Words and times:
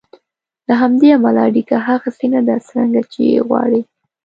له 0.67 0.73
همدې 0.81 1.07
امله 1.17 1.41
اړیکه 1.47 1.75
هغسې 1.87 2.25
نه 2.33 2.41
ده 2.47 2.55
څرنګه 2.67 3.01
چې 3.11 3.21
یې 3.31 3.39
غواړئ. 3.47 3.81